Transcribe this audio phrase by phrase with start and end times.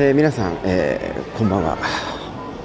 [0.00, 1.76] えー、皆さん、えー、こんばんは。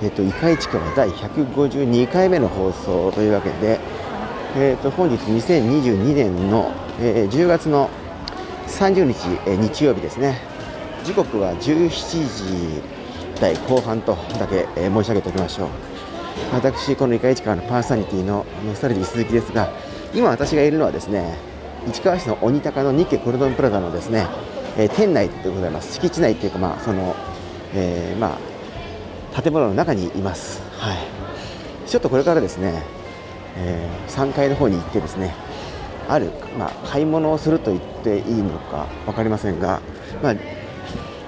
[0.03, 3.79] えっ、ー、と、イカイチカは第152回目の放送というわけで、
[4.55, 7.89] えっ、と、本日2022年の、え10月の
[8.67, 10.41] 30日、え日曜日ですね。
[11.03, 12.83] 時刻は17
[13.33, 15.67] 時台後半とだけ、え申し上げておきましょう。
[16.53, 19.71] 私、このイカイチカのパーソナリティのノスタルジー鈴木ですが、
[20.13, 21.35] 今私がいるのはですね、
[21.87, 24.27] 市川市の鬼高の日家コルドンプラザのですね、
[24.77, 25.93] えー、店内でございます。
[25.93, 27.15] 敷地内っていうか、まあその
[27.75, 28.37] えー、ま
[29.33, 30.97] あ、建物の中にいます、はい、
[31.87, 32.83] ちょっとこれからですね、
[33.57, 35.33] えー、3階の方に行ってですね
[36.07, 39.81] ある、まあ、買い物をすると言っていいのか分かりませんが、
[40.21, 40.35] まあ、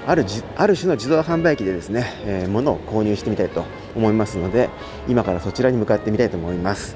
[0.07, 3.65] あるある種の自動販売機でですね、えー、物を購入してみたいと
[3.95, 4.69] 思いますので
[5.07, 6.95] 今からそちらに向かってみたいと思います。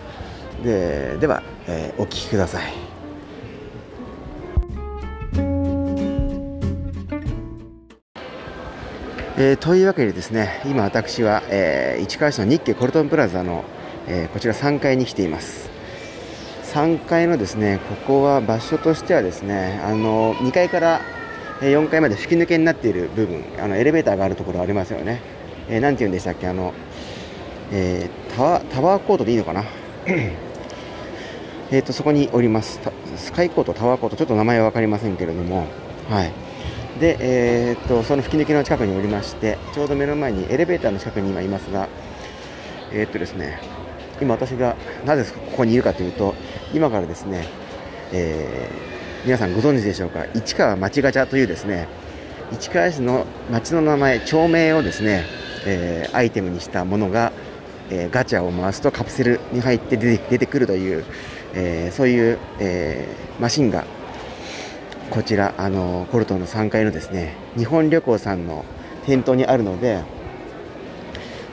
[0.63, 2.88] ででは、えー、お聞きください。
[9.41, 13.63] えー、というわけでですね今私は、えー、市川市の日系コルトンプラザの、
[14.05, 15.69] えー、こちら3階に来ています。
[16.73, 20.99] 3階のですねここは場所としてはですねあの2階から
[21.61, 25.21] 4階まで吹き抜けになっている部分あのエレベーターがあるところありますよね、
[25.69, 26.73] えー、て言うんでしたっけあの、
[27.71, 29.63] えー、タワタワーコートでいいのかな？
[31.71, 32.81] えとそこにおります。
[33.15, 34.17] スカイコートタワーコート。
[34.17, 35.65] ちょっと名前は分かりませんけれども。
[36.09, 36.48] はい。
[36.99, 41.87] で、えー、っとその吹き抜けの近くにおりましてちょうど目の前にエレベーターの近くに今いますが、
[42.91, 43.61] えー、っとですね、
[44.21, 46.35] 今私がなぜここにいるかというと
[46.73, 47.47] 今からですね、
[48.11, 50.25] えー、皆さんご存知でしょうか？
[50.33, 51.87] 市川町ガチャというですね
[52.51, 55.23] 市川市の町の名前町名をですね、
[55.65, 57.31] えー、アイテムにしたものが、
[57.89, 61.05] えー、ガチャを回すとカプセルに入って出てくるという、
[61.53, 63.07] え、そういう、え、
[63.39, 63.85] マシンが
[65.11, 68.63] こちらあのコルトンの3階のですね日本旅行さんの
[69.05, 70.03] 店頭にあるので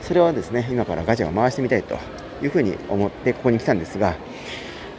[0.01, 1.97] それはですね今からガチャを回してみたいと
[2.43, 4.15] いうふうに思ってここに来たんですが、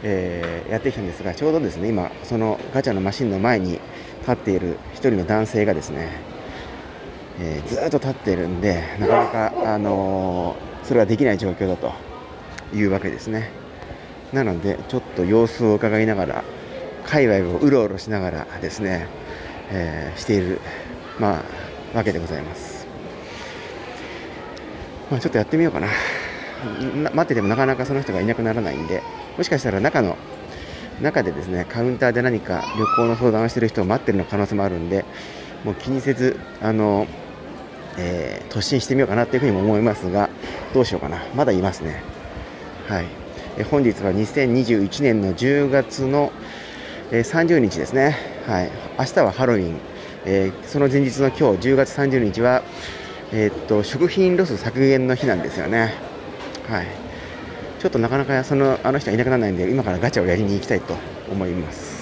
[0.03, 3.79] えー、やってきたんですがちょうどですね今そのガチャのマシンの前に
[4.21, 6.09] 立っている1人の男性がですね、
[7.39, 11.93] えー、ずっと立っているんでなかなか、あのー、それはできない状況だと
[12.73, 13.51] いうわけですね。
[14.33, 16.43] なのでちょっと様子を伺いながら
[17.09, 19.07] 界隈をうろうろしながらですね、
[19.71, 20.61] えー、している、
[21.19, 21.43] ま
[21.93, 22.87] あ、わけでございます。
[25.09, 25.87] まあ、ちょっとやってみようかな
[27.13, 29.01] 待っててもなかなかその人がいなくならないんで、
[29.37, 30.17] もしかしたら中の、
[31.01, 35.05] 中でですね、カウンターで何か旅行の相談をしている人を待ってるの可能性もあるんで、
[35.63, 37.07] もう気にせず、あの、
[37.97, 40.29] えー、突進してみようかなというふうにも思いますが、
[40.73, 41.23] どうしようかな。
[41.33, 42.03] まだいますね。
[42.87, 43.05] はい。
[43.57, 46.31] え本日は2021年の10月の、
[47.11, 48.15] えー、30日ですね、
[48.45, 49.79] はい、明日はハロウィン、
[50.25, 52.61] えー、その前日の今日10月30日は、
[53.33, 55.95] えー、っと食品ロス削減の日なんですよね、
[56.67, 56.87] はい、
[57.79, 60.95] ちょっとなかなかそのあの人はいなくならないんで今からガチャをやりに行きたいと
[61.31, 61.98] 思います。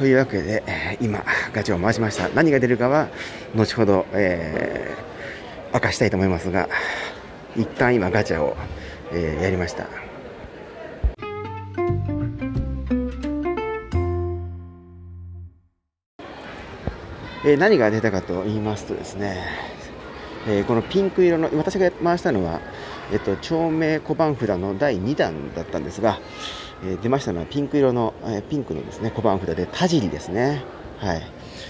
[0.00, 0.62] というわけで、
[1.02, 1.22] 今、
[1.52, 2.30] ガチャを回しました。
[2.30, 3.10] 何が出るかは、
[3.54, 6.70] 後ほど、えー、明かしたいと思いますが、
[7.54, 8.56] 一旦今、ガチャを、
[9.12, 9.84] えー、やりました。
[17.44, 19.44] えー、何が出たかと言いますとですね、
[20.46, 22.60] えー、このピンク色の、私が回したのは、
[23.12, 26.20] えっと、町名小判札の第2弾だったんですが、
[26.82, 30.62] えー、出ましたのはピンク色の、えー、ピンクのですね小判札で田尻ですね。
[30.98, 31.22] はい。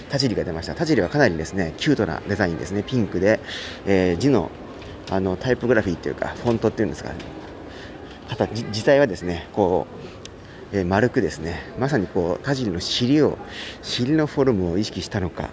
[0.09, 0.75] 田尻が出ました。
[0.75, 2.83] 田尻はかなりですね、キュートなデザインですね。
[2.83, 3.39] ピンクで、
[3.85, 4.51] えー、字の
[5.09, 7.11] あのタイプグラフィーというか、フォントっていうんですか、
[8.29, 9.87] 形自体はですね、こ
[10.73, 13.37] う、えー、丸くですね、まさにこう田尻の尻を、
[13.81, 15.49] 尻のフォルムを意識したのか、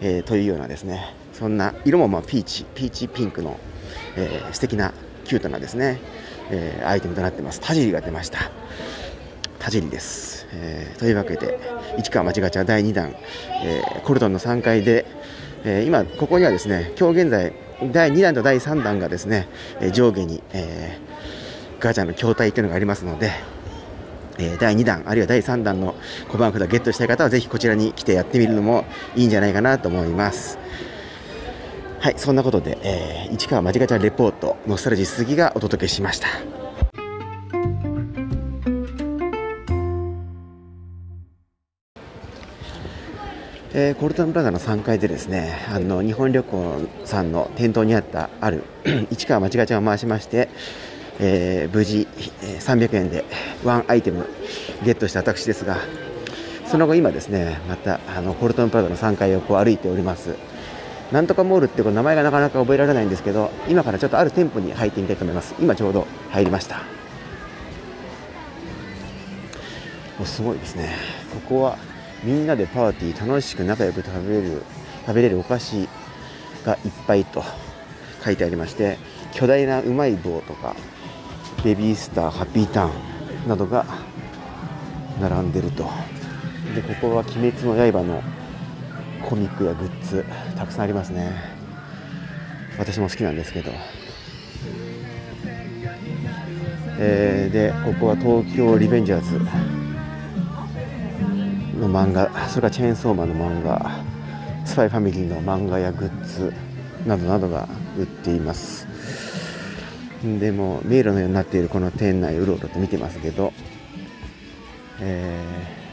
[0.00, 3.60] えー、というようなですね、そんな色もまあピーチ、ピーチピンクの、
[4.16, 4.92] えー、素敵な
[5.24, 6.00] キュートなですね、
[6.50, 7.60] えー、アイテムとなってます。
[7.60, 8.50] 田尻が出ました。
[9.60, 10.48] 田尻です。
[10.52, 11.60] えー、というわけで、
[11.96, 13.14] 市川町ガチャ第2弾、
[13.62, 15.06] えー、コルトンの3階で、
[15.64, 17.52] えー、今、ここにはですね、今日現在、
[17.92, 19.46] 第2弾と第3弾がですね、
[19.80, 20.98] え上下に、え
[21.78, 23.30] ガチャの筐体というのがありますので、
[24.38, 25.94] え第2弾、あるいは第3弾の
[26.28, 30.58] 小判札ゲットしたい方は、ぜひこちらに来てやってみるのもいいんじゃないかなと思います。
[32.00, 36.28] はいそんなことで、えー、市川間近ちゃんレポートノスタルジー鈴木がお届けしました。
[43.74, 48.62] えー、コルトンプラザの3階でですねあの日本旅行さんの店頭にあったある
[49.10, 50.48] 市川まちがちゃんを回しまして、
[51.20, 52.08] えー、無事、
[52.42, 53.24] えー、300円で
[53.64, 54.26] ワンアイテム
[54.84, 55.78] ゲットした私ですが
[56.66, 60.57] その後今ですねまたあのコルトンプラザの3階をこう歩いております。
[61.12, 65.54] なんとかモールってこう名前がなかなか覚えられないんですけど今からちょっとある店舗に入ってみたいと思います。
[65.58, 66.82] 今ちょうど入りました。
[70.20, 70.96] おすごいですね。
[71.32, 71.78] ここは
[72.24, 74.62] みんなでパーティー楽しく仲良く食べる
[75.06, 75.88] 食べれるお菓子
[76.64, 77.42] がいっぱいと
[78.24, 78.98] 書いてありまして
[79.32, 80.74] 巨大なうまい棒とか
[81.64, 82.90] ベビースターハッピーター
[83.46, 83.86] ンなどが
[85.20, 85.88] 並んでると。
[86.74, 88.22] でここは「鬼滅の刃」の
[89.28, 90.24] コミックやグッズ
[90.56, 91.32] たくさんありますね。
[92.78, 93.70] 私も好きなんですけど、
[96.98, 99.38] えー、でここは東京リベンジャーズ
[101.78, 104.00] の漫画それからチェーンソーマンの漫画
[104.64, 106.54] スパイファミリーの漫画やグッズ
[107.06, 108.86] などなどが売っています。
[110.22, 113.52] でも迷路のようになっているこの店内うろうろと見てますけど、
[115.00, 115.44] え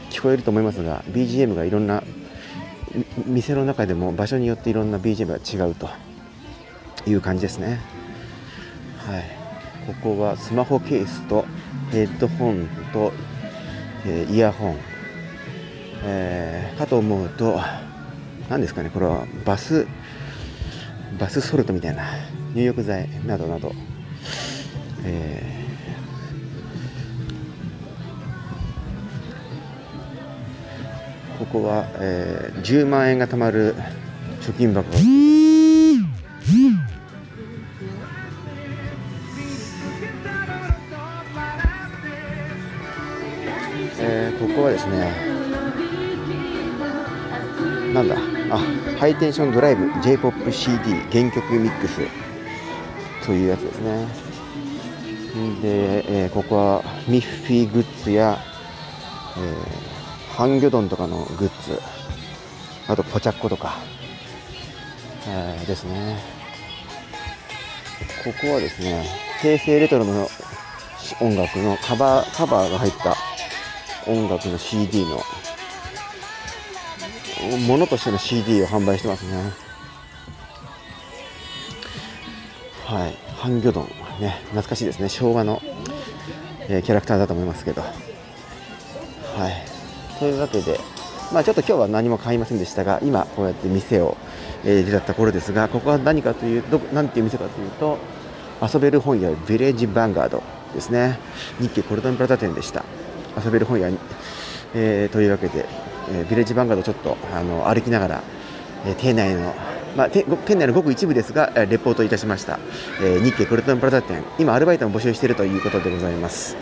[0.08, 2.02] ー、聞こえると思いますが BGM がいろんな
[3.26, 5.88] 店の中でも場所によっていろんな BGM が違うと
[7.06, 7.80] いう感じですね。
[9.06, 9.24] はい。
[9.86, 11.44] ここはスマホケースと
[11.92, 13.12] ヘッドホンと、
[14.04, 14.96] えー、イヤホン。
[16.08, 17.58] えー、かと思うと
[18.48, 19.86] 何ですかねこれはバス
[21.18, 22.04] バスソルトみたいな
[22.54, 23.72] 入浴剤などなど、
[25.04, 25.65] えー、
[31.38, 33.74] ここは、えー、10万円が貯まる
[34.40, 34.90] 貯金箱。
[34.90, 34.98] が
[43.98, 45.10] えー、ここはですね
[47.92, 48.16] なんだ？
[48.50, 48.58] あ
[48.98, 52.00] ハイテンションドライブ J-POPCD 原曲ミックス
[53.24, 54.06] というやつですね。
[55.62, 58.38] で、えー、ここはミッフィーグッズや、
[59.36, 59.95] えー、
[60.36, 61.80] ハンギョドンとかのグッズ。
[62.88, 63.78] あとポチャッコとか、
[65.26, 66.18] えー、ですね。
[68.22, 69.06] ここはですね
[69.40, 70.28] 平成レトロの
[71.22, 73.16] 音楽のカバーカバーが入った
[74.06, 75.22] 音楽の CD の
[77.66, 79.50] ものとしての CD を販売してますね。
[82.84, 83.16] はい。
[83.36, 83.86] ハンギョドン
[84.20, 85.08] ね懐かしいですね。
[85.08, 85.62] 昭和の、
[86.68, 87.80] えー、キャラクターだと思いますけど。
[87.80, 87.88] は
[89.48, 89.65] い。
[90.18, 90.78] というわけで
[91.32, 94.16] まあちょっと今日は何も買いませんでしたが今こうやって店を、
[94.64, 97.98] えー、出たところですがここは何かというど何ていう店かというと
[98.62, 100.42] 遊べる本屋ヴィレッジヴァンガード
[100.74, 101.18] ですね。
[101.60, 102.84] 日経コルトンプラザ店でした。
[103.42, 103.90] 遊べる本屋、
[104.74, 105.66] えー、というわけで
[106.08, 108.22] えー、ビレッジヴァンガードちょっとあの歩きながら、
[108.84, 109.54] えー、店内の、
[109.96, 110.24] まあ、店
[110.56, 112.58] 内のごく一部ですが、レポートいたしました、
[113.02, 114.22] えー、日経クルトンプラザ店。
[114.38, 116.56] 今アルバイトも募集しているということでございます、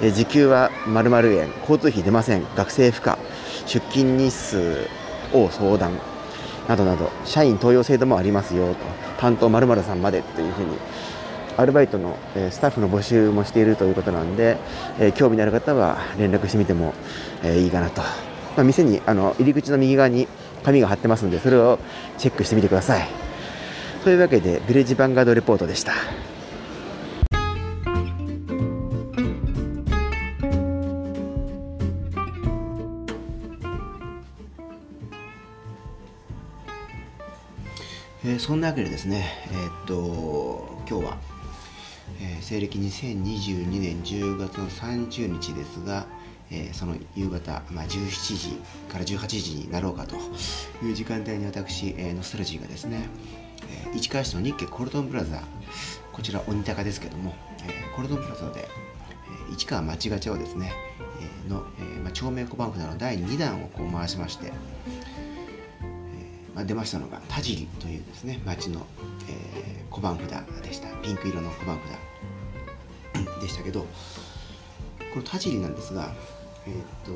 [0.00, 3.16] え、時給は〇〇円交通費出ません学生負荷
[3.66, 4.88] 出勤日数
[5.32, 5.92] を相談
[6.68, 8.76] などなど社員登用制度もありますよと
[9.18, 10.76] 担当〇〇さんまでというふうに
[11.56, 14.56] アルバイトの、えスタッフの募集もしているということなんで、
[14.98, 16.94] え興味のある方は連絡してみても、
[17.44, 18.00] えいいかなと。
[18.00, 20.28] まあ、店にあの入り口の右側に
[20.62, 21.78] 紙が貼ってますのでそれを
[22.18, 23.08] チェックしてみてください。
[24.04, 25.92] というわけでヴィレッジヴァンガードレポートでした。
[38.42, 41.16] そんなわけでですね、えー、っと今日は、
[42.20, 46.06] えー、西暦2022年10月の30日ですが、
[46.50, 50.16] えー、その夕方、まあ、17時から18時になろうかと
[50.84, 53.06] いう時間帯に私、えー、ノスタルジーがですね、
[53.86, 55.40] えー、市川市の日系コルトンプラザ
[56.12, 58.66] こちら鬼高ですけども、えー、コルトンプラザで、
[59.48, 60.72] えー、市川町ガチャをですね、
[61.20, 64.52] えー、の、えーまあ、町名小判札の第2弾をこう回しまして、
[66.54, 68.86] まあ、出ましたのが田尻というですね町の、
[69.28, 70.30] えー、小判札
[70.62, 70.88] でした。
[70.96, 71.78] ピンク色の小判
[73.14, 73.86] 札 でしたけどこ
[75.16, 76.12] の田尻なんですが
[76.66, 77.12] えー、っと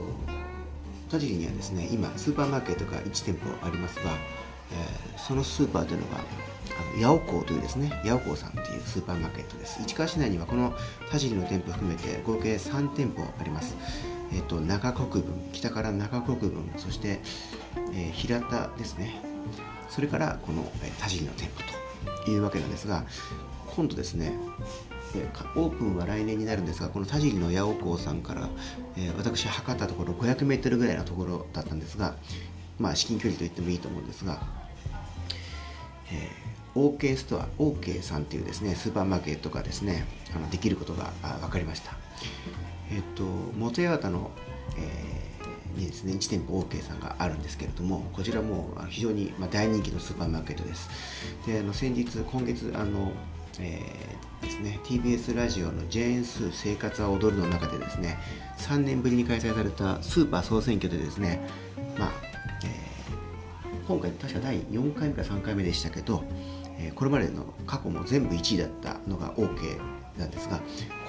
[1.10, 4.10] 田尻にはですね今スーパーマーケットが1店舗ありますが、
[4.72, 6.20] えー、そのスーパーというのがあ
[6.98, 9.80] の八尾港というですね八尾港さんというスーパーマーケットです。
[9.82, 10.74] 市川市内にはこの
[11.10, 13.76] 田尻の店舗含めて合計3店舗あります。
[14.32, 17.20] えっ、と中国分北から中国分そして、
[17.94, 19.20] えー、平田ですね。
[19.88, 21.62] それからこの、えー、田尻の店舗
[22.24, 23.04] というわけなんですが
[23.76, 24.32] 今度ですね
[25.54, 28.48] オープンは来年になるんですがこの田尻の八尾港さんから、
[28.96, 32.16] えー、私測ったところ500メートルぐらいのところだったんですが
[32.78, 34.38] まあ、至近距離と言ってもいいと思うんですが、
[36.12, 41.92] えー、OK ストア OK さんというですねスーパーマーケットがですねあのできることが分かりました。
[42.90, 43.24] えっ、と
[43.56, 44.30] 元八幡の、
[44.76, 50.88] えー、にですね1店舗 OK さんがあるんですけれどもこちらも非常に、まあ、大人気のスーパーマーケットです。
[51.46, 53.12] であの先日今月あの
[53.58, 58.18] えー、ですね TBS ラジオの「ジェーン・スー生活は踊る」の中でですね
[58.58, 61.48] 3年ぶりに開催されたスーパー総選挙でですね
[61.98, 62.12] まあ、
[62.64, 66.24] えー、今回確か第4回目か3回目でしたけど、
[66.78, 69.78] えー、これまでの過去も全部1位だったのが OK
[70.18, 70.60] なんですが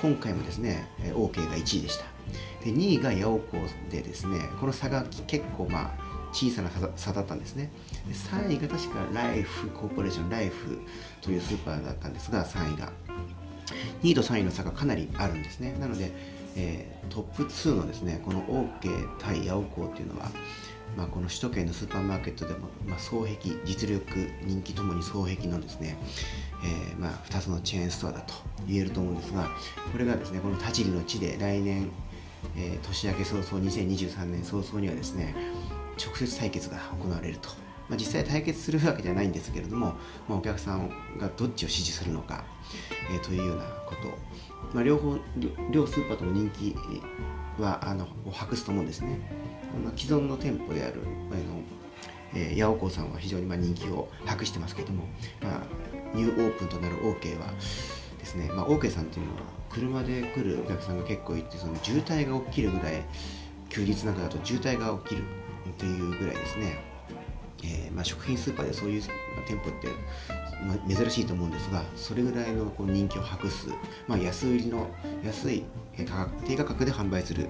[0.01, 2.05] 今回もですね OK が1位でした。
[2.63, 3.57] で2位が八尾校
[3.89, 7.71] でですねこの差が結構まあ小さな差だったんですね。
[8.07, 10.79] で3位が確かライフコーポレーションライフ
[11.21, 12.91] というスーパーだったんですが3位が。
[14.03, 15.75] 2位と3位の差がかなりあるんですね。
[15.79, 16.11] なので、
[16.55, 20.29] えー、トップ2のですねこの OK 対八尾校っていうのは
[20.97, 24.03] まあ、この首都圏のスーパーマーケットでも、まあ、双璧実力
[24.41, 25.95] 人気ともに双璧のですね、
[26.63, 28.33] えー、まあ、2つのチェーンストアだと
[28.67, 29.47] 言えると思うんですが
[29.91, 31.91] これがですねこの田尻の地で来年、
[32.57, 35.35] えー、年明け早々2023年早々にはですね
[36.03, 37.49] 直接対決が行われると、
[37.89, 39.95] まあ、実際対決するわけじゃないんですけれども、
[40.27, 42.43] まあ、お客さんがどっちを支持するのか、
[43.11, 44.47] えー、というようなこと。
[44.73, 45.17] まあ、両方
[45.71, 46.75] 両スーパーとも人気
[47.61, 49.19] はあのを博すと思うんですね、
[49.81, 51.01] まあ、既存の店舗である
[51.31, 51.61] あの
[52.33, 55.03] えー、八尾さんは非常にまあ人気を博してますけども、
[55.41, 55.61] まあ、
[56.13, 57.47] ニューオープンとなる OK は
[58.19, 63.03] ですね、まあ、OK さんっていうのは車で来るお客さんが結構いてその渋滞が起きるぐらい
[63.69, 65.23] 休日なんかだと渋滞が起きる
[65.77, 66.79] というぐらいですね、
[67.63, 69.01] えー、まあ、食品スーパーでそういう
[69.47, 69.89] 店舗って、
[70.87, 73.69] 珍しいと思うんですがそれぐらいのこう人気を博す、
[74.07, 74.89] まあ、安売りの
[75.23, 75.63] 安い
[76.07, 77.47] 価格低価格で販売する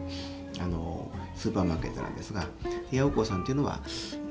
[0.60, 2.48] あのスーパーマーケットなんですが
[2.90, 3.80] 八百子さんというのは、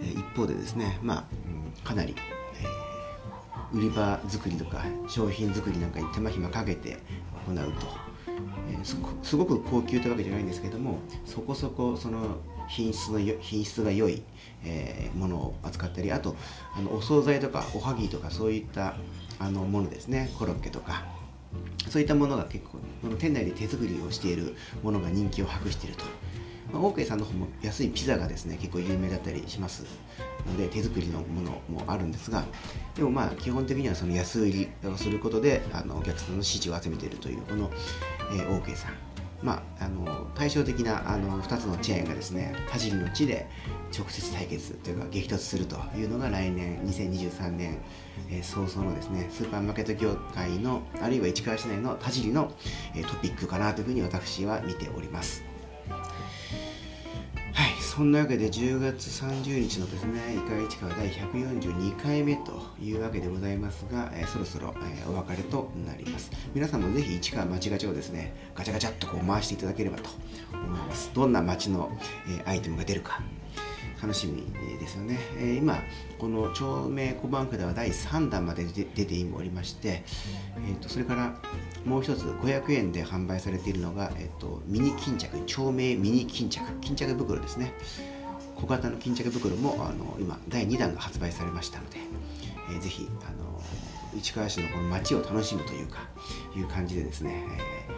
[0.02, 2.14] え、一方でですね、まあ、うん、かなり、
[3.72, 6.98] えー、売り場作りとか商品作りなんかに手間暇かけて
[7.46, 8.05] 行うと、
[8.70, 8.84] えー、
[9.22, 14.22] すごく高級というわけじゃないんですけどもそこそこその品質の品質が良い、
[14.64, 16.36] えー、ものを扱ったりあと
[16.76, 18.96] あのお惣菜とかおはぎとかそういった
[19.38, 20.30] あのものですね。
[20.38, 21.04] コロッケとか。
[21.88, 26.04] そういったものが結構この店内で手作りをしているものが人気を博していると、
[26.72, 29.84] まあ、オーケーさんの方も安いピザがですね結構有名だったりします
[30.46, 32.44] ので手作りのものもあるんですが
[32.94, 37.70] でもまあ基本的にはその安売りをすることであのお客さんの支持を集めているというこの、
[38.32, 38.94] えー、オーケーさん
[39.42, 43.46] まあ、あの対照的なあの2つのチェーンがですね田尻の地で
[43.96, 47.78] 直接対決というか激突するというのが来年2023年、
[48.30, 52.50] えー、早々のですねスーパーマーケット業界のあるいは市川市内の田尻の、
[52.94, 55.55] えー、トピックかなというふうに私は見ております。
[57.96, 66.30] そんなわけで10月30日のですね、イカ市川第142回目というわけでございますが、えー、そろそろ、えー、お別れとなります。
[66.52, 70.10] 皆さんもぜひ市川町ガチャをですね、ガチャガチャっとこう回していただければと
[70.52, 71.10] 思います。
[71.14, 71.90] どんな町の、
[72.28, 73.22] えー、アイテムが出るか、
[74.00, 74.46] 楽しみ
[74.78, 75.82] ですよね、えー、今
[76.18, 80.02] この町名小判札は第3弾まで出ておりまして、
[80.66, 81.36] えーと、それから
[81.84, 87.72] もう一つ500円で販売されているのが、えーと、ミニ巾着町名ミニ巾着巾着袋ですね。
[88.56, 91.98] 小型の巾着袋もあの今第2弾が発売されましたので、
[92.70, 93.60] えー、ぜひあの
[94.18, 96.08] 市川市のこの街を楽しむというか
[96.56, 97.44] いう感じでですね、
[97.88, 97.95] えー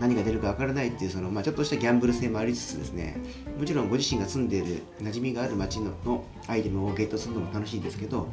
[0.00, 3.16] 何が出るかわからないっていうその、まあ、ちょっとしたギャンブル性もありつつですね
[3.58, 8.28] もちろんご自身が住んでいる馴染みがある街ののアイテムをゲットするのも楽しいんですけども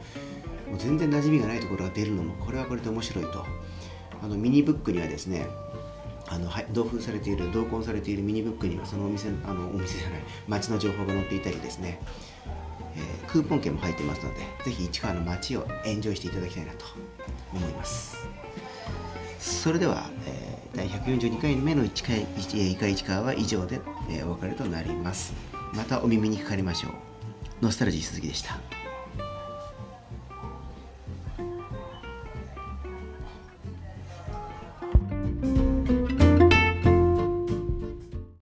[0.75, 3.45] う全然馴染みがないところが出るのもこれはこれで面白いと。
[4.23, 5.45] あのミニブックにはですね
[6.29, 11.99] あの同封されている同梱されているミニブックにはそのお店あのお店じゃない街の情報が載っていたりですね、
[12.95, 16.85] えー、クーポン券も入ってますのでぜひ市川の街をエンジョイしていただきたいなと
[17.53, 18.25] 思います。
[19.43, 25.33] それでは、えー第142回目の1回1回1回は以上で、えお別れとなります。
[25.73, 26.91] またお耳にかかりましょう。
[27.61, 28.59] ノスタルジー鈴木でした。